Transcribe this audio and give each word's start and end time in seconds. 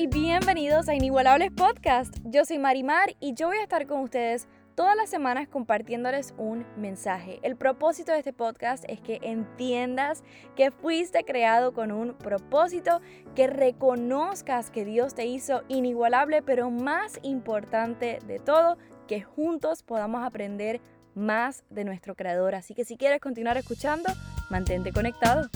y 0.00 0.06
bienvenidos 0.06 0.88
a 0.88 0.94
Inigualables 0.94 1.50
Podcast. 1.50 2.16
Yo 2.24 2.46
soy 2.46 2.58
Marimar 2.58 3.16
y 3.20 3.34
yo 3.34 3.48
voy 3.48 3.58
a 3.58 3.62
estar 3.62 3.86
con 3.86 4.00
ustedes 4.00 4.48
todas 4.74 4.96
las 4.96 5.10
semanas 5.10 5.46
compartiéndoles 5.46 6.32
un 6.38 6.64
mensaje. 6.78 7.38
El 7.42 7.54
propósito 7.54 8.10
de 8.10 8.18
este 8.20 8.32
podcast 8.32 8.82
es 8.88 8.98
que 9.02 9.18
entiendas 9.20 10.24
que 10.56 10.70
fuiste 10.70 11.22
creado 11.24 11.74
con 11.74 11.92
un 11.92 12.14
propósito, 12.14 13.02
que 13.34 13.46
reconozcas 13.46 14.70
que 14.70 14.86
Dios 14.86 15.14
te 15.14 15.26
hizo 15.26 15.64
inigualable, 15.68 16.40
pero 16.40 16.70
más 16.70 17.18
importante 17.20 18.20
de 18.26 18.38
todo, 18.38 18.78
que 19.06 19.20
juntos 19.20 19.82
podamos 19.82 20.24
aprender 20.24 20.80
más 21.14 21.62
de 21.68 21.84
nuestro 21.84 22.14
creador. 22.14 22.54
Así 22.54 22.72
que 22.72 22.86
si 22.86 22.96
quieres 22.96 23.20
continuar 23.20 23.58
escuchando, 23.58 24.10
mantente 24.48 24.92
conectado. 24.92 25.50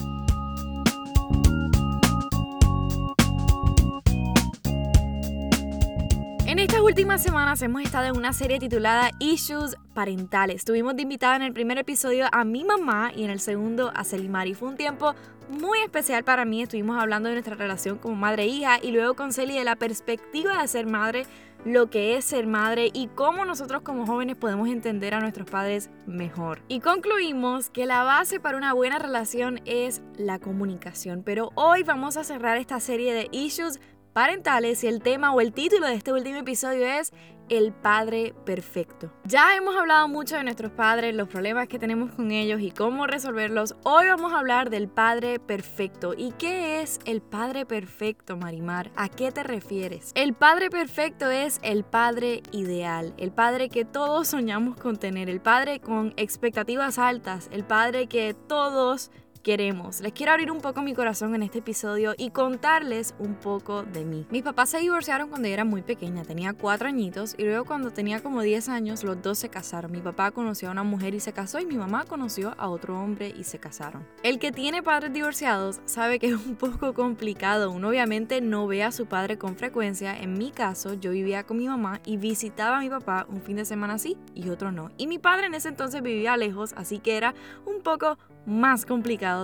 Últimas 6.85 7.23
semanas 7.23 7.63
hemos 7.63 7.81
estado 7.81 8.05
en 8.05 8.15
una 8.15 8.31
serie 8.31 8.59
titulada 8.59 9.09
Issues 9.17 9.75
Parentales. 9.95 10.65
Tuvimos 10.65 10.95
de 10.95 11.01
invitada 11.01 11.35
en 11.35 11.41
el 11.41 11.51
primer 11.51 11.79
episodio 11.79 12.27
a 12.31 12.43
mi 12.45 12.63
mamá 12.63 13.11
y 13.15 13.23
en 13.23 13.31
el 13.31 13.39
segundo 13.39 13.91
a 13.95 14.03
Celimari. 14.03 14.53
Fue 14.53 14.69
un 14.69 14.77
tiempo 14.77 15.15
muy 15.49 15.79
especial 15.79 16.23
para 16.23 16.45
mí. 16.45 16.61
Estuvimos 16.61 17.01
hablando 17.01 17.27
de 17.27 17.33
nuestra 17.33 17.55
relación 17.55 17.97
como 17.97 18.15
madre 18.15 18.43
e 18.43 18.47
hija 18.49 18.77
y 18.79 18.91
luego 18.91 19.15
con 19.15 19.33
Celi 19.33 19.57
de 19.57 19.63
la 19.63 19.75
perspectiva 19.75 20.61
de 20.61 20.67
ser 20.67 20.85
madre, 20.85 21.25
lo 21.65 21.89
que 21.89 22.17
es 22.17 22.25
ser 22.25 22.45
madre 22.45 22.91
y 22.93 23.07
cómo 23.07 23.45
nosotros 23.45 23.81
como 23.81 24.05
jóvenes 24.05 24.35
podemos 24.35 24.69
entender 24.69 25.15
a 25.15 25.19
nuestros 25.19 25.49
padres 25.49 25.89
mejor. 26.05 26.61
Y 26.67 26.81
concluimos 26.81 27.71
que 27.71 27.87
la 27.87 28.03
base 28.03 28.39
para 28.39 28.57
una 28.57 28.73
buena 28.73 28.99
relación 28.99 29.59
es 29.65 30.03
la 30.17 30.37
comunicación. 30.37 31.23
Pero 31.25 31.49
hoy 31.55 31.81
vamos 31.81 32.15
a 32.15 32.23
cerrar 32.23 32.57
esta 32.57 32.79
serie 32.79 33.15
de 33.15 33.27
Issues 33.31 33.79
parentales 34.15 34.81
y 34.85 34.87
el 34.87 35.01
tema 35.01 35.33
o 35.33 35.41
el 35.41 35.51
título 35.51 35.87
de 35.87 35.95
este 35.95 36.13
último 36.13 36.37
episodio 36.37 36.87
es 36.87 37.11
El 37.49 37.73
Padre 37.73 38.33
Perfecto. 38.45 39.11
Ya 39.25 39.57
hemos 39.57 39.75
hablado 39.75 40.07
mucho 40.07 40.37
de 40.37 40.45
nuestros 40.45 40.71
padres, 40.71 41.13
los 41.13 41.27
problemas 41.27 41.67
que 41.67 41.79
tenemos 41.79 42.11
con 42.13 42.31
ellos 42.31 42.61
y 42.61 42.71
cómo 42.71 43.07
resolverlos. 43.07 43.75
Hoy 43.83 44.07
vamos 44.07 44.31
a 44.31 44.39
hablar 44.39 44.69
del 44.69 44.87
Padre 44.87 45.41
Perfecto. 45.41 46.13
¿Y 46.15 46.31
qué 46.31 46.81
es 46.81 47.01
el 47.03 47.21
Padre 47.21 47.65
Perfecto, 47.65 48.37
Marimar? 48.37 48.89
¿A 48.95 49.09
qué 49.09 49.33
te 49.33 49.43
refieres? 49.43 50.13
El 50.15 50.33
Padre 50.33 50.69
Perfecto 50.69 51.29
es 51.29 51.59
el 51.61 51.83
Padre 51.83 52.41
ideal, 52.53 53.13
el 53.17 53.33
Padre 53.33 53.67
que 53.67 53.83
todos 53.83 54.29
soñamos 54.29 54.77
con 54.77 54.95
tener, 54.95 55.29
el 55.29 55.41
Padre 55.41 55.81
con 55.81 56.13
expectativas 56.15 56.99
altas, 56.99 57.49
el 57.51 57.65
Padre 57.65 58.07
que 58.07 58.33
todos 58.33 59.11
queremos. 59.45 60.01
Les 60.01 60.11
quiero 60.11 60.31
abrir 60.31 60.49
un 60.51 60.59
poco 60.59 60.81
mi 60.81 60.95
corazón 60.95 61.35
en 61.35 61.43
este 61.43 61.59
episodio 61.59 62.15
y 62.17 62.31
contarles 62.31 63.13
un 63.19 63.35
poco 63.35 63.83
de 63.83 64.03
mí. 64.03 64.25
Mis 64.31 64.41
papás 64.41 64.71
se 64.71 64.79
divorciaron 64.79 65.29
cuando 65.29 65.47
yo 65.47 65.53
era 65.53 65.63
muy 65.63 65.83
pequeña, 65.83 66.23
tenía 66.23 66.53
cuatro 66.53 66.87
añitos 66.87 67.35
y 67.37 67.43
luego 67.43 67.63
cuando 67.63 67.91
tenía 67.91 68.23
como 68.23 68.41
10 68.41 68.69
años 68.69 69.03
los 69.03 69.21
dos 69.21 69.37
se 69.37 69.49
casaron. 69.49 69.91
Mi 69.91 70.01
papá 70.01 70.31
conoció 70.31 70.69
a 70.69 70.71
una 70.71 70.81
mujer 70.81 71.13
y 71.13 71.19
se 71.19 71.31
casó 71.31 71.59
y 71.59 71.67
mi 71.67 71.77
mamá 71.77 72.05
conoció 72.05 72.55
a 72.57 72.69
otro 72.69 72.99
hombre 72.99 73.35
y 73.37 73.43
se 73.43 73.59
casaron. 73.59 74.07
El 74.23 74.39
que 74.39 74.51
tiene 74.51 74.81
padres 74.81 75.13
divorciados 75.13 75.79
sabe 75.85 76.17
que 76.17 76.29
es 76.29 76.33
un 76.33 76.55
poco 76.55 76.95
complicado. 76.95 77.69
Uno 77.69 77.89
obviamente 77.89 78.41
no 78.41 78.65
ve 78.65 78.81
a 78.81 78.91
su 78.91 79.05
padre 79.05 79.37
con 79.37 79.57
frecuencia. 79.57 80.19
En 80.19 80.33
mi 80.33 80.49
caso 80.49 80.95
yo 80.95 81.11
vivía 81.11 81.43
con 81.43 81.57
mi 81.57 81.67
mamá 81.67 82.01
y 82.03 82.17
visitaba 82.17 82.77
a 82.77 82.81
mi 82.81 82.89
papá 82.89 83.27
un 83.29 83.43
fin 83.43 83.57
de 83.57 83.65
semana 83.65 83.99
sí 83.99 84.17
y 84.33 84.49
otro 84.49 84.71
no. 84.71 84.89
Y 84.97 85.05
mi 85.05 85.19
padre 85.19 85.45
en 85.45 85.53
ese 85.53 85.69
entonces 85.69 86.01
vivía 86.01 86.35
lejos, 86.35 86.73
así 86.75 86.97
que 86.97 87.15
era 87.15 87.35
un 87.67 87.83
poco 87.83 88.17
más 88.47 88.85
complicado 88.85 89.34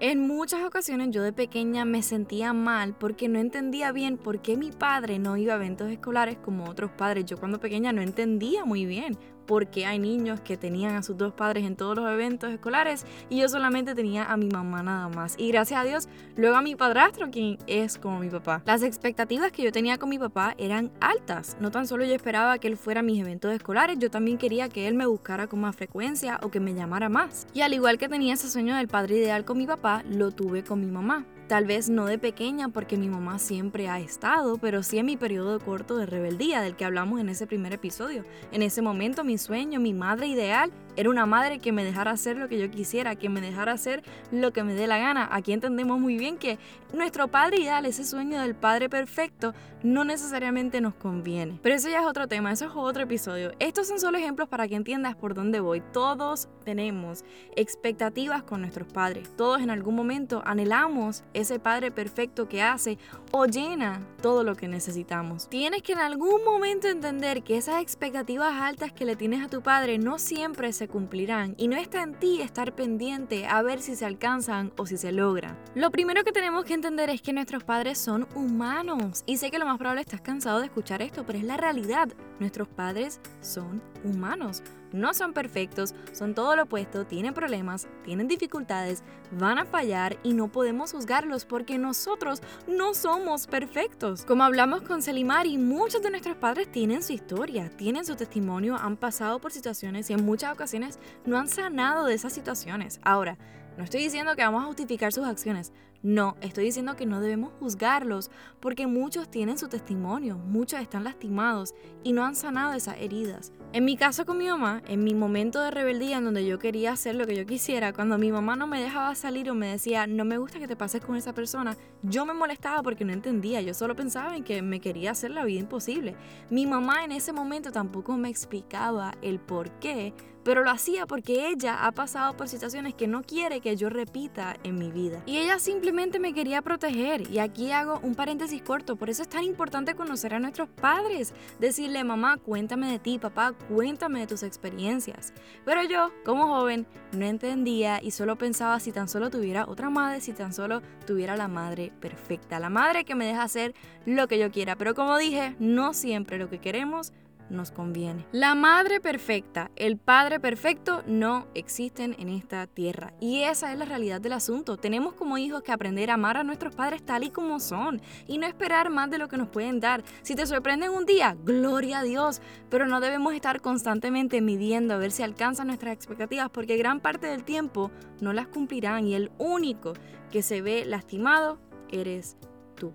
En 0.00 0.26
muchas 0.26 0.64
ocasiones 0.64 1.10
yo 1.10 1.22
de 1.22 1.32
pequeña 1.32 1.84
me 1.84 2.02
sentía 2.02 2.52
mal 2.52 2.94
porque 2.94 3.28
no 3.28 3.38
entendía 3.38 3.92
bien 3.92 4.16
por 4.16 4.42
qué 4.42 4.56
mi 4.56 4.70
padre 4.70 5.18
no 5.18 5.36
iba 5.36 5.54
a 5.54 5.56
eventos 5.56 5.90
escolares 5.90 6.36
como 6.38 6.68
otros 6.68 6.90
padres. 6.90 7.24
Yo 7.24 7.36
cuando 7.36 7.60
pequeña 7.60 7.92
no 7.92 8.02
entendía 8.02 8.64
muy 8.64 8.86
bien 8.86 9.18
porque 9.46 9.86
hay 9.86 9.98
niños 9.98 10.40
que 10.40 10.56
tenían 10.56 10.94
a 10.94 11.02
sus 11.02 11.16
dos 11.16 11.32
padres 11.32 11.64
en 11.64 11.76
todos 11.76 11.96
los 11.96 12.10
eventos 12.10 12.50
escolares 12.50 13.06
y 13.28 13.40
yo 13.40 13.48
solamente 13.48 13.94
tenía 13.94 14.24
a 14.24 14.36
mi 14.36 14.48
mamá 14.48 14.82
nada 14.82 15.08
más. 15.08 15.34
Y 15.38 15.48
gracias 15.48 15.80
a 15.80 15.84
Dios, 15.84 16.08
luego 16.36 16.56
a 16.56 16.62
mi 16.62 16.76
padrastro, 16.76 17.30
quien 17.30 17.58
es 17.66 17.98
como 17.98 18.18
mi 18.18 18.28
papá. 18.28 18.62
Las 18.64 18.82
expectativas 18.82 19.52
que 19.52 19.62
yo 19.62 19.72
tenía 19.72 19.98
con 19.98 20.08
mi 20.08 20.18
papá 20.18 20.54
eran 20.58 20.90
altas. 21.00 21.56
No 21.60 21.70
tan 21.70 21.86
solo 21.86 22.04
yo 22.04 22.14
esperaba 22.14 22.58
que 22.58 22.68
él 22.68 22.76
fuera 22.76 23.00
a 23.00 23.02
mis 23.02 23.20
eventos 23.20 23.52
escolares, 23.52 23.98
yo 23.98 24.10
también 24.10 24.38
quería 24.38 24.68
que 24.68 24.88
él 24.88 24.94
me 24.94 25.06
buscara 25.06 25.46
con 25.46 25.60
más 25.60 25.76
frecuencia 25.76 26.38
o 26.42 26.50
que 26.50 26.60
me 26.60 26.74
llamara 26.74 27.08
más. 27.08 27.46
Y 27.54 27.60
al 27.62 27.74
igual 27.74 27.98
que 27.98 28.08
tenía 28.08 28.34
ese 28.34 28.50
sueño 28.50 28.76
del 28.76 28.88
padre 28.88 29.16
ideal 29.16 29.44
con 29.44 29.58
mi 29.58 29.66
papá, 29.66 30.04
lo 30.08 30.30
tuve 30.30 30.64
con 30.64 30.80
mi 30.80 30.90
mamá. 30.90 31.26
Tal 31.46 31.66
vez 31.66 31.90
no 31.90 32.06
de 32.06 32.18
pequeña 32.18 32.70
porque 32.70 32.96
mi 32.96 33.08
mamá 33.08 33.38
siempre 33.38 33.88
ha 33.90 34.00
estado, 34.00 34.56
pero 34.56 34.82
sí 34.82 34.96
en 34.96 35.04
mi 35.04 35.18
periodo 35.18 35.60
corto 35.60 35.98
de 35.98 36.06
rebeldía 36.06 36.62
del 36.62 36.74
que 36.74 36.86
hablamos 36.86 37.20
en 37.20 37.28
ese 37.28 37.46
primer 37.46 37.74
episodio. 37.74 38.24
En 38.50 38.62
ese 38.62 38.80
momento 38.80 39.24
mi 39.24 39.36
sueño, 39.36 39.78
mi 39.78 39.92
madre 39.92 40.26
ideal, 40.26 40.72
era 40.96 41.10
una 41.10 41.26
madre 41.26 41.58
que 41.58 41.72
me 41.72 41.84
dejara 41.84 42.12
hacer 42.12 42.36
lo 42.36 42.48
que 42.48 42.58
yo 42.58 42.70
quisiera, 42.70 43.16
que 43.16 43.28
me 43.28 43.40
dejara 43.40 43.72
hacer 43.72 44.02
lo 44.30 44.52
que 44.52 44.62
me 44.62 44.74
dé 44.74 44.86
la 44.86 44.98
gana. 44.98 45.28
Aquí 45.32 45.52
entendemos 45.52 45.98
muy 45.98 46.16
bien 46.16 46.38
que 46.38 46.58
nuestro 46.92 47.28
padre 47.28 47.58
ideal, 47.58 47.86
ese 47.86 48.04
sueño 48.04 48.40
del 48.40 48.54
padre 48.54 48.88
perfecto, 48.88 49.54
no 49.82 50.04
necesariamente 50.04 50.80
nos 50.80 50.94
conviene. 50.94 51.58
Pero 51.62 51.74
eso 51.74 51.88
ya 51.88 52.00
es 52.00 52.06
otro 52.06 52.26
tema, 52.26 52.52
eso 52.52 52.64
es 52.66 52.72
otro 52.74 53.02
episodio. 53.02 53.52
Estos 53.58 53.86
son 53.86 54.00
solo 54.00 54.16
ejemplos 54.18 54.48
para 54.48 54.66
que 54.66 54.76
entiendas 54.76 55.14
por 55.14 55.34
dónde 55.34 55.60
voy. 55.60 55.82
Todos 55.92 56.48
tenemos 56.64 57.24
expectativas 57.54 58.42
con 58.42 58.62
nuestros 58.62 58.90
padres. 58.90 59.28
Todos 59.36 59.60
en 59.60 59.70
algún 59.70 59.94
momento 59.94 60.42
anhelamos 60.46 61.22
ese 61.34 61.58
Padre 61.58 61.90
perfecto 61.90 62.48
que 62.48 62.62
hace 62.62 62.98
o 63.30 63.46
llena 63.46 64.00
todo 64.22 64.42
lo 64.42 64.54
que 64.54 64.68
necesitamos. 64.68 65.48
Tienes 65.48 65.82
que 65.82 65.92
en 65.92 65.98
algún 65.98 66.44
momento 66.44 66.88
entender 66.88 67.42
que 67.42 67.56
esas 67.56 67.82
expectativas 67.82 68.54
altas 68.54 68.92
que 68.92 69.04
le 69.04 69.16
tienes 69.16 69.44
a 69.44 69.48
tu 69.48 69.62
Padre 69.62 69.98
no 69.98 70.18
siempre 70.18 70.72
se 70.72 70.83
cumplirán 70.88 71.54
y 71.58 71.68
no 71.68 71.76
está 71.76 72.02
en 72.02 72.14
ti 72.14 72.40
estar 72.40 72.74
pendiente 72.74 73.46
a 73.46 73.62
ver 73.62 73.80
si 73.80 73.96
se 73.96 74.04
alcanzan 74.04 74.72
o 74.76 74.86
si 74.86 74.96
se 74.96 75.12
logran. 75.12 75.58
Lo 75.74 75.90
primero 75.90 76.24
que 76.24 76.32
tenemos 76.32 76.64
que 76.64 76.74
entender 76.74 77.10
es 77.10 77.22
que 77.22 77.32
nuestros 77.32 77.64
padres 77.64 77.98
son 77.98 78.26
humanos 78.34 79.24
y 79.26 79.36
sé 79.36 79.50
que 79.50 79.58
lo 79.58 79.66
más 79.66 79.78
probable 79.78 80.02
estás 80.02 80.20
cansado 80.20 80.60
de 80.60 80.66
escuchar 80.66 81.02
esto, 81.02 81.24
pero 81.26 81.38
es 81.38 81.44
la 81.44 81.56
realidad. 81.56 82.08
Nuestros 82.38 82.68
padres 82.68 83.20
son 83.40 83.82
humanos 84.04 84.62
no 84.94 85.12
son 85.12 85.32
perfectos, 85.32 85.94
son 86.12 86.34
todo 86.34 86.56
lo 86.56 86.62
opuesto, 86.62 87.04
tienen 87.04 87.34
problemas, 87.34 87.88
tienen 88.04 88.28
dificultades, 88.28 89.02
van 89.32 89.58
a 89.58 89.64
fallar 89.64 90.18
y 90.22 90.32
no 90.32 90.50
podemos 90.50 90.92
juzgarlos 90.92 91.44
porque 91.44 91.76
nosotros 91.78 92.40
no 92.66 92.94
somos 92.94 93.46
perfectos. 93.46 94.24
Como 94.24 94.44
hablamos 94.44 94.82
con 94.82 95.02
Selimari, 95.02 95.58
muchos 95.58 96.02
de 96.02 96.10
nuestros 96.10 96.36
padres 96.36 96.70
tienen 96.70 97.02
su 97.02 97.12
historia, 97.12 97.68
tienen 97.76 98.06
su 98.06 98.16
testimonio, 98.16 98.76
han 98.76 98.96
pasado 98.96 99.40
por 99.40 99.52
situaciones 99.52 100.08
y 100.08 100.12
en 100.12 100.24
muchas 100.24 100.52
ocasiones 100.54 100.98
no 101.26 101.38
han 101.38 101.48
sanado 101.48 102.06
de 102.06 102.14
esas 102.14 102.32
situaciones. 102.32 103.00
Ahora, 103.02 103.36
no 103.76 103.82
estoy 103.82 104.02
diciendo 104.02 104.36
que 104.36 104.42
vamos 104.42 104.62
a 104.62 104.66
justificar 104.66 105.12
sus 105.12 105.26
acciones, 105.26 105.72
no, 106.04 106.36
estoy 106.42 106.64
diciendo 106.66 106.96
que 106.96 107.06
no 107.06 107.22
debemos 107.22 107.54
juzgarlos 107.58 108.30
porque 108.60 108.86
muchos 108.86 109.30
tienen 109.30 109.56
su 109.56 109.68
testimonio, 109.68 110.36
muchos 110.36 110.80
están 110.80 111.02
lastimados 111.02 111.74
y 112.02 112.12
no 112.12 112.26
han 112.26 112.36
sanado 112.36 112.74
esas 112.74 112.98
heridas. 112.98 113.52
En 113.74 113.84
mi 113.84 113.96
caso 113.96 114.24
con 114.24 114.38
mi 114.38 114.46
mamá, 114.46 114.82
en 114.86 115.02
mi 115.02 115.14
momento 115.14 115.60
de 115.60 115.72
rebeldía 115.72 116.18
en 116.18 116.24
donde 116.26 116.46
yo 116.46 116.60
quería 116.60 116.92
hacer 116.92 117.16
lo 117.16 117.26
que 117.26 117.34
yo 117.34 117.44
quisiera, 117.44 117.92
cuando 117.92 118.18
mi 118.18 118.30
mamá 118.30 118.54
no 118.54 118.68
me 118.68 118.80
dejaba 118.80 119.12
salir 119.16 119.50
o 119.50 119.56
me 119.56 119.66
decía, 119.66 120.06
no 120.06 120.24
me 120.24 120.38
gusta 120.38 120.60
que 120.60 120.68
te 120.68 120.76
pases 120.76 121.04
con 121.04 121.16
esa 121.16 121.32
persona, 121.32 121.76
yo 122.04 122.24
me 122.24 122.34
molestaba 122.34 122.84
porque 122.84 123.04
no 123.04 123.12
entendía, 123.12 123.60
yo 123.62 123.74
solo 123.74 123.96
pensaba 123.96 124.36
en 124.36 124.44
que 124.44 124.62
me 124.62 124.78
quería 124.78 125.10
hacer 125.10 125.32
la 125.32 125.44
vida 125.44 125.58
imposible. 125.58 126.14
Mi 126.50 126.66
mamá 126.66 127.04
en 127.04 127.10
ese 127.10 127.32
momento 127.32 127.72
tampoco 127.72 128.16
me 128.16 128.28
explicaba 128.28 129.12
el 129.22 129.40
por 129.40 129.72
qué 129.80 130.14
pero 130.44 130.62
lo 130.62 130.70
hacía 130.70 131.06
porque 131.06 131.48
ella 131.48 131.86
ha 131.86 131.92
pasado 131.92 132.36
por 132.36 132.48
situaciones 132.48 132.94
que 132.94 133.08
no 133.08 133.22
quiere 133.22 133.60
que 133.60 133.76
yo 133.76 133.88
repita 133.88 134.56
en 134.62 134.78
mi 134.78 134.90
vida. 134.90 135.22
Y 135.26 135.38
ella 135.38 135.58
simplemente 135.58 136.18
me 136.18 136.34
quería 136.34 136.62
proteger. 136.62 137.30
Y 137.30 137.38
aquí 137.38 137.72
hago 137.72 137.98
un 138.02 138.14
paréntesis 138.14 138.62
corto, 138.62 138.96
por 138.96 139.10
eso 139.10 139.22
es 139.22 139.28
tan 139.28 139.44
importante 139.44 139.94
conocer 139.94 140.34
a 140.34 140.38
nuestros 140.38 140.68
padres, 140.68 141.34
decirle, 141.58 142.04
mamá, 142.04 142.36
cuéntame 142.36 142.90
de 142.90 142.98
ti, 142.98 143.18
papá, 143.18 143.54
cuéntame 143.68 144.20
de 144.20 144.26
tus 144.26 144.42
experiencias. 144.42 145.32
Pero 145.64 145.82
yo, 145.82 146.10
como 146.24 146.46
joven, 146.46 146.86
no 147.12 147.24
entendía 147.24 148.02
y 148.02 148.10
solo 148.10 148.36
pensaba 148.36 148.78
si 148.80 148.92
tan 148.92 149.08
solo 149.08 149.30
tuviera 149.30 149.66
otra 149.66 149.90
madre, 149.90 150.20
si 150.20 150.32
tan 150.32 150.52
solo 150.52 150.82
tuviera 151.06 151.36
la 151.36 151.48
madre 151.48 151.92
perfecta, 152.00 152.60
la 152.60 152.70
madre 152.70 153.04
que 153.04 153.14
me 153.14 153.26
deja 153.26 153.42
hacer 153.42 153.74
lo 154.04 154.28
que 154.28 154.38
yo 154.38 154.50
quiera. 154.50 154.76
Pero 154.76 154.94
como 154.94 155.16
dije, 155.16 155.56
no 155.58 155.94
siempre 155.94 156.38
lo 156.38 156.50
que 156.50 156.58
queremos 156.58 157.12
nos 157.50 157.70
conviene. 157.70 158.26
La 158.32 158.54
madre 158.54 159.00
perfecta, 159.00 159.70
el 159.76 159.96
padre 159.96 160.40
perfecto 160.40 161.02
no 161.06 161.46
existen 161.54 162.16
en 162.18 162.28
esta 162.28 162.66
tierra. 162.66 163.12
Y 163.20 163.42
esa 163.42 163.72
es 163.72 163.78
la 163.78 163.84
realidad 163.84 164.20
del 164.20 164.32
asunto. 164.32 164.76
Tenemos 164.76 165.14
como 165.14 165.38
hijos 165.38 165.62
que 165.62 165.72
aprender 165.72 166.10
a 166.10 166.14
amar 166.14 166.36
a 166.36 166.44
nuestros 166.44 166.74
padres 166.74 167.04
tal 167.04 167.24
y 167.24 167.30
como 167.30 167.60
son 167.60 168.00
y 168.26 168.38
no 168.38 168.46
esperar 168.46 168.90
más 168.90 169.10
de 169.10 169.18
lo 169.18 169.28
que 169.28 169.36
nos 169.36 169.48
pueden 169.48 169.80
dar. 169.80 170.02
Si 170.22 170.34
te 170.34 170.46
sorprenden 170.46 170.90
un 170.90 171.06
día, 171.06 171.36
gloria 171.44 172.00
a 172.00 172.02
Dios, 172.02 172.40
pero 172.70 172.86
no 172.86 173.00
debemos 173.00 173.34
estar 173.34 173.60
constantemente 173.60 174.40
midiendo 174.40 174.94
a 174.94 174.98
ver 174.98 175.10
si 175.10 175.22
alcanzan 175.22 175.68
nuestras 175.68 175.94
expectativas 175.94 176.50
porque 176.50 176.76
gran 176.76 177.00
parte 177.00 177.26
del 177.26 177.44
tiempo 177.44 177.90
no 178.20 178.32
las 178.32 178.46
cumplirán 178.48 179.06
y 179.06 179.14
el 179.14 179.30
único 179.38 179.94
que 180.30 180.42
se 180.42 180.62
ve 180.62 180.84
lastimado 180.84 181.58
eres 181.90 182.36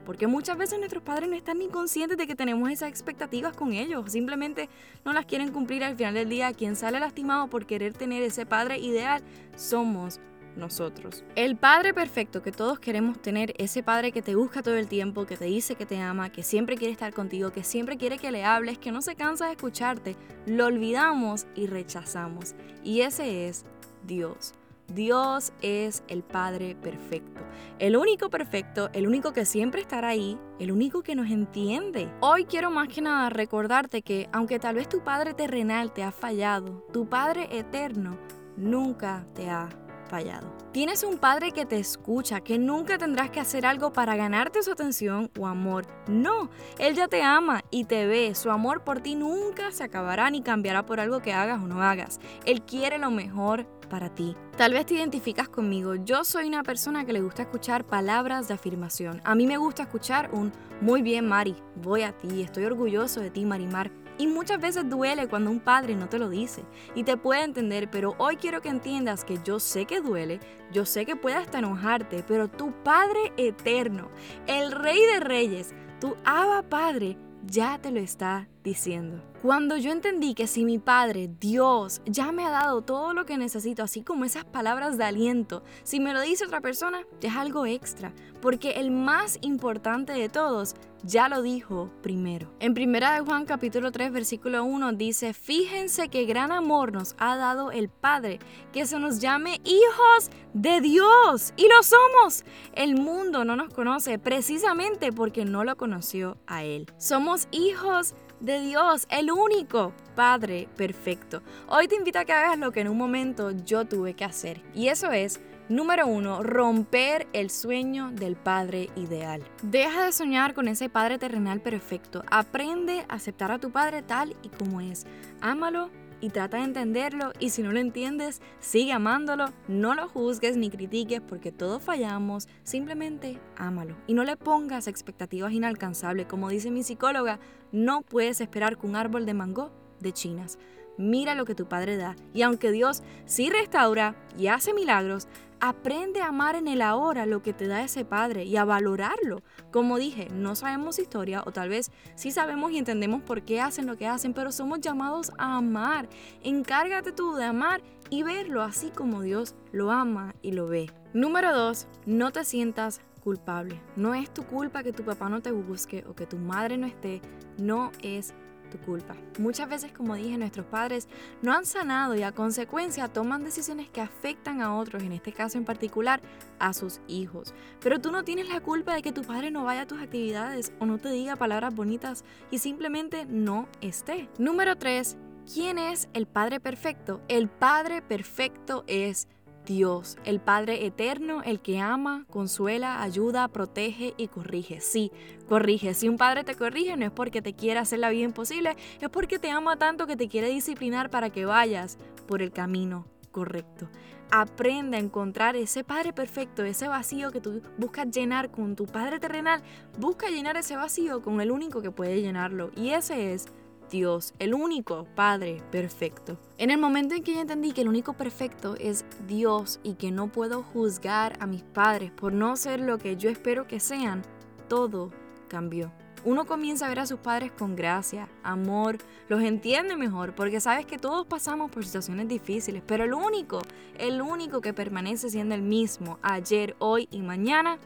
porque 0.06 0.27
muchas 0.27 0.57
veces 0.57 0.80
nuestros 0.80 1.03
padres 1.03 1.30
no 1.30 1.36
están 1.36 1.59
ni 1.59 1.68
conscientes 1.68 2.18
de 2.18 2.27
que 2.27 2.36
tenemos 2.36 2.69
esas 2.69 2.89
expectativas 2.89 3.56
con 3.56 3.74
ellos, 3.74 4.12
simplemente 4.12 4.69
no 5.06 5.13
las 5.13 5.25
quieren 5.25 5.51
cumplir 5.51 5.83
al 5.83 5.95
final 5.95 6.13
del 6.13 6.30
día. 6.30 6.53
Quien 6.53 6.75
sale 6.75 7.00
lastimado 7.00 7.47
por 7.50 7.65
querer 7.65 7.94
tener 7.94 8.24
ese 8.24 8.45
padre 8.45 8.77
ideal 8.80 9.21
somos 9.56 10.19
nosotros. 10.56 11.24
El 11.36 11.56
padre 11.56 11.94
perfecto 11.94 12.41
que 12.41 12.51
todos 12.51 12.80
queremos 12.80 13.21
tener, 13.21 13.53
ese 13.57 13.83
padre 13.83 14.12
que 14.12 14.21
te 14.21 14.36
busca 14.36 14.62
todo 14.62 14.75
el 14.75 14.88
tiempo, 14.88 15.25
que 15.25 15.38
te 15.38 15.45
dice 15.45 15.75
que 15.75 15.86
te 15.86 16.00
ama, 16.00 16.31
que 16.31 16.44
siempre 16.44 16.75
quiere 16.75 16.91
estar 16.91 17.13
contigo, 17.13 17.51
que 17.51 17.63
siempre 17.63 17.97
quiere 17.97 18.18
que 18.18 18.31
le 18.31 18.44
hables, 18.44 18.77
que 18.77 18.91
no 18.91 19.01
se 19.01 19.15
cansa 19.15 19.45
de 19.47 19.53
escucharte, 19.53 20.15
lo 20.45 20.65
olvidamos 20.65 21.47
y 21.56 21.68
rechazamos. 21.68 22.56
Y 22.83 23.01
ese 23.01 23.47
es 23.47 23.65
Dios. 24.06 24.53
Dios 24.94 25.53
es 25.62 26.03
el 26.07 26.24
Padre 26.24 26.75
perfecto, 26.75 27.41
el 27.80 27.95
único 27.95 28.30
perfecto, 28.30 28.89
el 28.94 29.07
único 29.07 29.33
que 29.33 29.45
siempre 29.45 29.81
estará 29.81 30.09
ahí, 30.09 30.38
el 30.59 30.71
único 30.71 31.01
que 31.01 31.15
nos 31.15 31.30
entiende. 31.30 32.12
Hoy 32.21 32.45
quiero 32.45 32.71
más 32.71 32.88
que 32.88 33.01
nada 33.01 33.30
recordarte 33.30 34.01
que 34.01 34.30
aunque 34.31 34.59
tal 34.59 34.75
vez 34.75 34.89
tu 34.89 35.03
Padre 35.03 35.33
terrenal 35.33 35.94
te 35.94 36.03
ha 36.03 36.12
fallado, 36.12 36.86
tu 36.91 37.07
Padre 37.07 37.47
eterno 37.51 38.18
nunca 38.57 39.25
te 39.33 39.50
ha 39.50 39.69
fallado. 40.10 40.52
Tienes 40.72 41.04
un 41.04 41.18
padre 41.18 41.52
que 41.52 41.66
te 41.66 41.80
escucha, 41.80 42.42
que 42.42 42.60
nunca 42.60 42.98
tendrás 42.98 43.30
que 43.30 43.40
hacer 43.40 43.66
algo 43.66 43.94
para 43.94 44.16
ganarte 44.16 44.62
su 44.62 44.72
atención 44.72 45.32
o 45.40 45.48
amor. 45.48 45.88
No, 46.08 46.50
él 46.78 46.96
ya 46.96 47.08
te 47.08 47.24
ama 47.24 47.64
y 47.72 47.86
te 47.86 48.06
ve. 48.06 48.36
Su 48.36 48.52
amor 48.52 48.84
por 48.84 49.00
ti 49.00 49.16
nunca 49.16 49.72
se 49.72 49.84
acabará 49.84 50.30
ni 50.30 50.42
cambiará 50.42 50.86
por 50.86 51.00
algo 51.00 51.22
que 51.22 51.34
hagas 51.34 51.64
o 51.64 51.68
no 51.68 51.82
hagas. 51.82 52.20
Él 52.46 52.62
quiere 52.64 52.98
lo 52.98 53.12
mejor 53.12 53.66
para 53.90 54.14
ti. 54.14 54.36
Tal 54.56 54.74
vez 54.74 54.86
te 54.86 54.94
identificas 54.94 55.50
conmigo. 55.50 55.96
Yo 55.96 56.24
soy 56.24 56.48
una 56.48 56.64
persona 56.64 57.06
que 57.06 57.14
le 57.14 57.22
gusta 57.22 57.42
escuchar 57.42 57.86
palabras 57.86 58.48
de 58.48 58.54
afirmación. 58.54 59.22
A 59.26 59.36
mí 59.36 59.48
me 59.48 59.58
gusta 59.58 59.84
escuchar 59.84 60.30
un 60.34 60.52
muy 60.82 61.02
bien, 61.02 61.28
Mari, 61.28 61.56
voy 61.76 62.04
a 62.04 62.14
ti, 62.14 62.42
estoy 62.42 62.64
orgulloso 62.64 63.20
de 63.20 63.32
ti, 63.32 63.44
Marimar. 63.44 63.92
Y 64.19 64.27
muchas 64.27 64.60
veces 64.60 64.88
duele 64.89 65.27
cuando 65.30 65.50
un 65.50 65.62
padre 65.62 65.95
no 65.95 66.10
te 66.10 66.19
lo 66.19 66.30
dice. 66.30 66.66
Y 66.94 67.06
te 67.06 67.16
puede 67.16 67.44
entender, 67.44 67.89
pero 67.89 68.16
hoy 68.19 68.36
quiero 68.36 68.62
que 68.62 68.68
entiendas 68.68 69.24
que 69.24 69.39
yo 69.45 69.60
sé 69.62 69.86
que 69.86 70.01
duele, 70.01 70.42
yo 70.74 70.86
sé 70.86 71.06
que 71.06 71.16
puede 71.16 71.38
hasta 71.38 71.60
enojarte, 71.60 72.24
pero 72.27 72.50
tu 72.50 72.74
Padre 72.83 73.31
eterno, 73.38 74.10
el 74.45 74.74
Rey 74.74 75.00
de 75.13 75.21
Reyes, 75.21 75.74
tu 76.01 76.18
Abba 76.25 76.63
Padre, 76.63 77.18
ya 77.45 77.80
te 77.80 77.92
lo 77.92 78.00
está 78.01 78.50
diciendo. 78.64 79.24
Cuando 79.42 79.78
yo 79.78 79.92
entendí 79.92 80.34
que 80.34 80.48
si 80.48 80.66
mi 80.66 80.80
Padre, 80.80 81.30
Dios, 81.40 82.02
ya 82.06 82.32
me 82.32 82.46
ha 82.46 82.50
dado 82.50 82.82
todo 82.82 83.14
lo 83.14 83.26
que 83.26 83.38
necesito, 83.38 83.84
así 83.84 84.02
como 84.02 84.26
esas 84.26 84.44
palabras 84.44 84.98
de 84.98 85.06
aliento, 85.06 85.64
si 85.84 86.00
me 86.00 86.14
lo 86.14 86.22
dice 86.22 86.46
otra 86.46 86.60
persona, 86.60 87.06
ya 87.22 87.30
es 87.30 87.36
algo 87.38 87.66
extra, 87.66 88.12
porque 88.42 88.72
el 88.72 88.92
más 88.92 89.38
importante 89.42 90.12
de 90.12 90.28
todos 90.28 90.76
ya 91.04 91.30
lo 91.30 91.42
dijo 91.42 91.90
primero. 92.02 92.52
En 92.60 92.74
primera 92.74 93.14
de 93.14 93.22
Juan 93.22 93.46
capítulo 93.46 93.92
3 93.92 94.12
versículo 94.12 94.66
1 94.66 94.92
dice, 94.94 95.34
"Fíjense 95.34 96.10
qué 96.10 96.26
gran 96.26 96.52
amor 96.52 96.92
nos 96.92 97.16
ha 97.18 97.38
dado 97.38 97.72
el 97.72 97.88
Padre, 97.88 98.40
que 98.74 98.86
se 98.86 99.00
nos 99.00 99.20
llame 99.20 99.62
hijos 99.64 100.30
de 100.54 100.82
Dios, 100.82 101.54
y 101.56 101.68
lo 101.68 101.84
somos. 101.84 102.44
El 102.74 102.96
mundo 102.96 103.46
no 103.46 103.56
nos 103.56 103.74
conoce 103.74 104.20
precisamente 104.20 105.12
porque 105.12 105.46
no 105.46 105.64
lo 105.64 105.78
conoció 105.78 106.38
a 106.48 106.64
él. 106.64 106.88
Somos 106.98 107.48
hijos 107.52 108.14
de 108.14 108.29
Dios, 108.39 109.06
el 109.09 109.31
único 109.31 109.94
Padre 110.15 110.69
perfecto. 110.77 111.41
Hoy 111.68 111.89
te 111.89 111.95
invito 111.95 112.19
a 112.19 112.25
que 112.25 112.31
hagas 112.31 112.57
lo 112.57 112.71
que 112.71 112.80
en 112.80 112.88
un 112.88 112.97
momento 112.97 113.51
yo 113.51 113.86
tuve 113.86 114.13
que 114.13 114.24
hacer. 114.24 114.62
Y 114.74 114.88
eso 114.88 115.12
es, 115.12 115.41
número 115.68 116.07
uno, 116.07 116.41
romper 116.41 117.27
el 117.33 117.50
sueño 117.50 118.12
del 118.12 118.38
Padre 118.38 118.89
ideal. 118.95 119.44
Deja 119.62 120.06
de 120.06 120.13
soñar 120.13 120.53
con 120.53 120.69
ese 120.69 120.88
Padre 120.88 121.18
terrenal 121.18 121.59
perfecto. 121.59 122.24
Aprende 122.31 123.06
a 123.09 123.15
aceptar 123.15 123.51
a 123.51 123.59
tu 123.59 123.71
Padre 123.71 124.03
tal 124.03 124.36
y 124.41 124.47
como 124.50 124.80
es. 124.80 125.06
Ámalo 125.41 125.89
y 126.21 126.30
trata 126.30 126.57
de 126.57 126.63
entenderlo 126.63 127.31
y 127.39 127.50
si 127.50 127.62
no 127.62 127.71
lo 127.71 127.80
entiendes, 127.80 128.42
sigue 128.60 128.92
amándolo, 128.92 129.45
no 129.68 129.95
lo 129.95 130.07
juzgues 130.10 130.57
ni 130.57 130.69
critiques 130.69 131.21
porque 131.21 131.51
todos 131.51 131.81
fallamos, 131.81 132.48
simplemente 132.63 133.39
ámalo 133.56 133.95
y 134.07 134.13
no 134.13 134.24
le 134.24 134.38
pongas 134.38 134.88
expectativas 134.88 135.54
inalcanzables. 135.54 136.27
Como 136.27 136.50
dice 136.50 136.71
mi 136.71 136.83
psicóloga, 136.83 137.39
no 137.71 138.01
puedes 138.01 138.42
esperar 138.42 138.77
que 138.77 138.88
un 138.88 138.95
árbol 138.95 139.25
de 139.25 139.33
mango 139.33 139.71
de 140.00 140.13
chinas. 140.13 140.57
Mira 141.00 141.34
lo 141.34 141.46
que 141.46 141.56
tu 141.56 141.68
padre 141.68 141.98
da 141.98 142.16
y 142.34 142.44
aunque 142.44 142.72
Dios 142.72 143.01
sí 143.25 143.50
restaura 143.50 144.16
y 144.38 144.48
hace 144.48 144.74
milagros, 144.74 145.28
Aprende 145.62 146.22
a 146.22 146.28
amar 146.28 146.56
en 146.56 146.69
el 146.69 146.81
ahora 146.81 147.25
lo 147.25 147.42
que 147.42 147.51
te 147.51 147.68
da 147.68 147.84
ese 147.84 148.06
padre 148.06 148.46
y 148.46 148.56
a 148.56 148.63
valorarlo. 148.63 149.42
Como 149.72 149.98
dije, 149.98 150.30
no 150.31 150.56
sabemos 150.56 151.00
historia 151.00 151.44
o 151.46 151.51
tal 151.51 151.68
vez 151.68 151.92
sí 152.16 152.31
sabemos 152.31 152.72
y 152.72 152.78
entendemos 152.78 153.24
por 153.24 153.42
qué 153.42 153.60
hacen 153.60 153.86
lo 153.86 153.98
que 153.98 154.07
hacen, 154.07 154.34
pero 154.34 154.54
somos 154.54 154.80
llamados 154.80 155.34
a 155.38 155.57
amar. 155.57 156.07
Encárgate 156.44 157.12
tú 157.12 157.36
de 157.36 157.44
amar 157.44 157.81
y 158.10 158.24
verlo 158.24 158.62
así 158.62 158.90
como 158.90 159.22
Dios 159.22 159.54
lo 159.74 159.92
ama 159.92 160.34
y 160.42 160.54
lo 160.54 160.68
ve. 160.68 160.90
Número 161.13 161.54
2. 161.54 161.88
No 162.06 162.31
te 162.31 162.46
sientas 162.46 163.01
culpable. 163.22 163.81
No 163.98 164.16
es 164.16 164.34
tu 164.34 164.44
culpa 164.44 164.81
que 164.81 164.94
tu 164.94 165.04
papá 165.04 165.28
no 165.28 165.42
te 165.42 165.51
busque 165.51 166.06
o 166.07 166.16
que 166.16 166.25
tu 166.25 166.38
madre 166.38 166.78
no 166.78 166.88
esté. 166.88 167.22
No 167.57 167.92
es 168.01 168.34
tu 168.69 168.77
culpa. 168.80 169.16
Muchas 169.38 169.69
veces, 169.69 169.92
como 169.92 170.16
dije, 170.16 170.38
nuestros 170.38 170.66
padres 170.66 171.07
no 171.42 171.54
han 171.54 171.66
sanado 171.66 172.16
y 172.16 172.24
a 172.24 172.31
consecuencia 172.31 173.07
toman 173.07 173.44
decisiones 173.44 173.89
que 173.89 174.01
afectan 174.01 174.62
a 174.62 174.75
otros, 174.75 175.04
en 175.04 175.12
este 175.12 175.33
caso 175.33 175.57
en 175.57 175.66
particular 175.66 176.21
a 176.60 176.74
sus 176.74 177.01
hijos. 177.07 177.54
Pero 177.81 178.00
tú 178.00 178.12
no 178.12 178.24
tienes 178.24 178.50
la 178.50 178.62
culpa 178.62 178.94
de 178.94 179.01
que 179.01 179.12
tu 179.12 179.24
padre 179.24 179.51
no 179.51 179.63
vaya 179.63 179.81
a 179.81 179.88
tus 179.88 180.01
actividades 180.01 180.71
o 180.80 180.86
no 180.86 180.98
te 180.98 181.10
diga 181.10 181.36
palabras 181.36 181.74
bonitas 181.74 182.24
y 182.51 182.60
simplemente 182.60 183.25
no 183.25 183.68
esté. 183.81 184.30
Número 184.38 184.75
3. 184.77 185.18
¿Quién 185.51 185.80
es 185.80 186.10
el 186.13 186.27
Padre 186.27 186.60
Perfecto? 186.60 187.22
El 187.27 187.48
Padre 187.48 188.04
Perfecto 188.04 188.83
es 188.86 189.27
Dios, 189.69 190.18
el 190.25 190.39
Padre 190.39 190.88
eterno, 190.88 191.44
el 191.44 191.60
que 191.60 191.80
ama, 191.80 192.25
consuela, 192.31 193.04
ayuda, 193.04 193.48
protege 193.50 194.16
y 194.18 194.27
corrige. 194.27 194.81
Sí, 194.81 195.12
corrige. 195.48 195.94
Si 195.94 196.10
un 196.10 196.18
padre 196.18 196.44
te 196.44 196.56
corrige 196.56 196.98
no 196.98 197.06
es 197.06 197.12
porque 197.12 197.44
te 197.44 197.54
quiera 197.54 197.81
hacer 197.81 198.00
la 198.00 198.10
vida 198.10 198.25
imposible, 198.25 198.75
es 199.00 199.10
porque 199.10 199.38
te 199.38 199.51
ama 199.51 199.77
tanto 199.77 200.07
que 200.07 200.16
te 200.16 200.27
quiere 200.27 200.50
disciplinar 200.50 201.12
para 201.12 201.30
que 201.30 201.45
vayas 201.45 202.00
por 202.27 202.41
el 202.41 202.51
camino 202.51 203.05
correcto. 203.32 203.88
Aprende 204.32 204.98
a 204.98 205.01
encontrar 205.01 205.55
ese 205.55 205.84
Padre 205.84 206.13
perfecto, 206.13 206.63
ese 206.63 206.88
vacío 206.88 207.32
que 207.32 207.39
tú 207.39 207.62
buscas 207.77 208.10
llenar 208.10 208.50
con 208.50 208.75
tu 208.75 208.88
Padre 208.88 209.20
terrenal. 209.20 209.62
Busca 210.00 210.29
llenar 210.29 210.58
ese 210.58 210.77
vacío 210.77 211.22
con 211.22 211.41
el 211.41 211.51
único 211.51 211.84
que 211.84 211.91
puede 211.91 212.24
llenarlo 212.24 212.72
y 212.75 212.89
ese 212.89 213.34
es 213.34 213.46
Dios, 213.89 214.34
el 214.39 214.53
único 214.53 215.05
Padre 215.15 215.62
perfecto. 215.72 216.38
En 216.58 216.69
el 216.69 216.77
momento 216.77 217.15
en 217.15 217.24
que 217.24 217.34
yo 217.34 217.41
entendí 217.41 217.72
que 217.72 217.81
el 217.81 217.88
único 217.88 218.13
perfecto 218.13 218.75
es 218.79 219.05
Dios 219.27 219.79
y 219.84 219.96
que 219.96 220.12
no 220.12 220.31
puedo 220.31 220.63
juzgar 220.63 221.38
a 221.39 221.48
mis 221.48 221.63
padres 221.63 222.12
por 222.12 222.34
no 222.34 222.55
ser 222.55 222.79
lo 222.79 222.98
que 222.98 223.17
yo 223.17 223.29
espero 223.29 223.67
que 223.67 223.79
sean, 223.79 224.24
todo 224.67 225.12
cambió. 225.48 225.91
Uno 226.25 226.46
comienza 226.46 226.86
a 226.86 226.89
ver 226.89 227.00
a 227.00 227.05
sus 227.05 227.19
padres 227.19 227.51
con 227.51 227.75
gracia, 227.77 228.27
amor, 228.43 228.98
los 229.29 229.41
entiende 229.41 229.96
mejor, 229.96 230.36
porque 230.36 230.60
sabes 230.60 230.86
que 230.86 230.98
todos 230.98 231.25
pasamos 231.25 231.72
por 231.72 231.86
situaciones 231.86 232.27
difíciles, 232.27 232.84
pero 232.86 233.05
el 233.05 233.13
único, 233.13 233.62
el 233.98 234.22
único 234.22 234.60
que 234.60 234.74
permanece 234.74 235.29
siendo 235.29 235.55
el 235.55 235.62
mismo 235.62 236.19
ayer, 236.22 236.75
hoy 236.79 237.08
y 237.10 237.22
mañana 237.22 237.79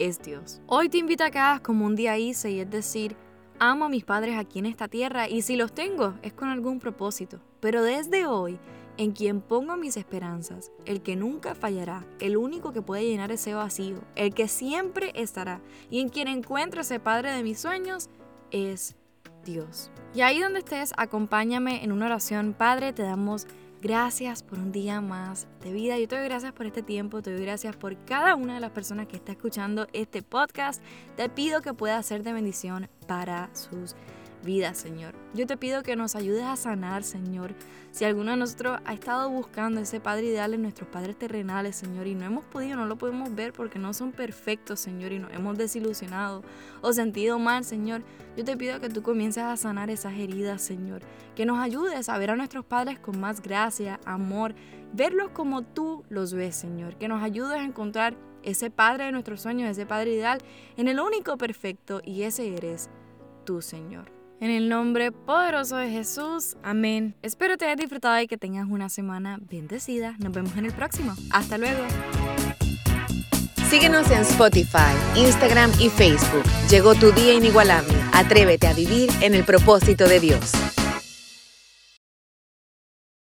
es 0.00 0.20
Dios. 0.20 0.60
Hoy 0.66 0.88
te 0.88 0.98
invito 0.98 1.22
a 1.22 1.30
que 1.30 1.38
hagas 1.38 1.60
como 1.60 1.86
un 1.86 1.94
día 1.94 2.18
hice 2.18 2.50
y 2.50 2.60
es 2.60 2.68
decir, 2.68 3.16
Amo 3.58 3.86
a 3.86 3.88
mis 3.88 4.04
padres 4.04 4.36
aquí 4.36 4.58
en 4.58 4.66
esta 4.66 4.86
tierra 4.86 5.30
y 5.30 5.40
si 5.40 5.56
los 5.56 5.72
tengo 5.72 6.12
es 6.20 6.34
con 6.34 6.50
algún 6.50 6.78
propósito. 6.78 7.40
Pero 7.60 7.82
desde 7.82 8.26
hoy, 8.26 8.58
en 8.98 9.12
quien 9.12 9.40
pongo 9.40 9.78
mis 9.78 9.96
esperanzas, 9.96 10.70
el 10.84 11.00
que 11.00 11.16
nunca 11.16 11.54
fallará, 11.54 12.04
el 12.20 12.36
único 12.36 12.74
que 12.74 12.82
puede 12.82 13.06
llenar 13.06 13.32
ese 13.32 13.54
vacío, 13.54 14.02
el 14.14 14.34
que 14.34 14.48
siempre 14.48 15.10
estará 15.14 15.62
y 15.88 16.00
en 16.00 16.10
quien 16.10 16.28
encuentro 16.28 16.82
ese 16.82 17.00
Padre 17.00 17.32
de 17.32 17.42
mis 17.42 17.58
sueños, 17.58 18.10
es 18.50 18.94
Dios. 19.42 19.90
Y 20.14 20.20
ahí 20.20 20.38
donde 20.38 20.58
estés, 20.58 20.92
acompáñame 20.98 21.82
en 21.82 21.92
una 21.92 22.06
oración. 22.06 22.52
Padre, 22.52 22.92
te 22.92 23.04
damos 23.04 23.46
Gracias 23.86 24.42
por 24.42 24.58
un 24.58 24.72
día 24.72 25.00
más 25.00 25.46
de 25.62 25.72
vida. 25.72 25.96
Yo 25.96 26.08
te 26.08 26.16
doy 26.16 26.24
gracias 26.24 26.52
por 26.52 26.66
este 26.66 26.82
tiempo, 26.82 27.22
te 27.22 27.32
doy 27.32 27.42
gracias 27.42 27.76
por 27.76 27.96
cada 28.04 28.34
una 28.34 28.54
de 28.54 28.60
las 28.60 28.72
personas 28.72 29.06
que 29.06 29.14
está 29.14 29.30
escuchando 29.30 29.86
este 29.92 30.24
podcast. 30.24 30.82
Te 31.16 31.28
pido 31.28 31.62
que 31.62 31.72
pueda 31.72 32.02
ser 32.02 32.24
de 32.24 32.32
bendición 32.32 32.88
para 33.06 33.48
sus 33.54 33.94
vida, 34.46 34.72
Señor. 34.72 35.14
Yo 35.34 35.46
te 35.46 35.58
pido 35.58 35.82
que 35.82 35.96
nos 35.96 36.16
ayudes 36.16 36.44
a 36.44 36.56
sanar, 36.56 37.02
Señor. 37.02 37.54
Si 37.90 38.06
alguno 38.06 38.30
de 38.30 38.38
nosotros 38.38 38.78
ha 38.86 38.94
estado 38.94 39.28
buscando 39.28 39.80
ese 39.80 40.00
Padre 40.00 40.28
ideal 40.28 40.54
en 40.54 40.62
nuestros 40.62 40.88
padres 40.88 41.18
terrenales, 41.18 41.76
Señor, 41.76 42.06
y 42.06 42.14
no 42.14 42.24
hemos 42.24 42.44
podido, 42.46 42.76
no 42.76 42.86
lo 42.86 42.96
podemos 42.96 43.34
ver 43.34 43.52
porque 43.52 43.78
no 43.78 43.92
son 43.92 44.12
perfectos, 44.12 44.80
Señor, 44.80 45.12
y 45.12 45.18
nos 45.18 45.32
hemos 45.32 45.58
desilusionado 45.58 46.42
o 46.80 46.92
sentido 46.94 47.38
mal, 47.38 47.64
Señor, 47.64 48.02
yo 48.36 48.44
te 48.44 48.56
pido 48.56 48.80
que 48.80 48.88
tú 48.88 49.02
comiences 49.02 49.42
a 49.42 49.56
sanar 49.58 49.90
esas 49.90 50.14
heridas, 50.14 50.62
Señor. 50.62 51.02
Que 51.34 51.44
nos 51.44 51.58
ayudes 51.58 52.08
a 52.08 52.16
ver 52.16 52.30
a 52.30 52.36
nuestros 52.36 52.64
padres 52.64 52.98
con 52.98 53.20
más 53.20 53.42
gracia, 53.42 54.00
amor, 54.06 54.54
verlos 54.94 55.30
como 55.30 55.62
tú 55.62 56.04
los 56.08 56.32
ves, 56.32 56.56
Señor. 56.56 56.96
Que 56.96 57.08
nos 57.08 57.22
ayudes 57.22 57.58
a 57.58 57.64
encontrar 57.64 58.16
ese 58.46 58.70
Padre 58.70 59.04
de 59.04 59.12
nuestros 59.12 59.42
sueños, 59.42 59.68
ese 59.68 59.86
Padre 59.86 60.14
ideal, 60.14 60.38
en 60.76 60.88
el 60.88 61.00
único 61.00 61.36
perfecto 61.36 62.00
y 62.04 62.22
ese 62.22 62.56
eres 62.56 62.88
tú, 63.44 63.60
Señor. 63.60 64.15
En 64.38 64.50
el 64.50 64.68
nombre 64.68 65.12
poderoso 65.12 65.76
de 65.76 65.90
Jesús, 65.90 66.56
amén. 66.62 67.14
Espero 67.22 67.56
te 67.56 67.64
hayas 67.64 67.78
disfrutado 67.78 68.20
y 68.20 68.26
que 68.26 68.36
tengas 68.36 68.68
una 68.68 68.90
semana 68.90 69.38
bendecida. 69.40 70.14
Nos 70.18 70.32
vemos 70.32 70.54
en 70.58 70.66
el 70.66 70.72
próximo. 70.72 71.14
Hasta 71.30 71.56
luego. 71.56 71.82
Síguenos 73.70 74.10
en 74.10 74.20
Spotify, 74.20 74.94
Instagram 75.16 75.70
y 75.80 75.88
Facebook. 75.88 76.44
Llegó 76.70 76.94
tu 76.94 77.12
día 77.12 77.32
inigualable. 77.32 77.94
Atrévete 78.12 78.66
a 78.66 78.74
vivir 78.74 79.10
en 79.22 79.34
el 79.34 79.42
propósito 79.42 80.06
de 80.06 80.20
Dios. 80.20 80.52